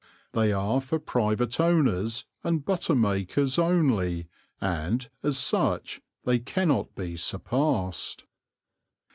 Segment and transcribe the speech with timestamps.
[0.31, 7.15] They are for private owners and butter makers only, and, as such, they cannot be
[7.15, 8.25] surpassed.